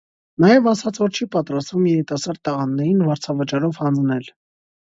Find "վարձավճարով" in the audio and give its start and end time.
3.11-3.81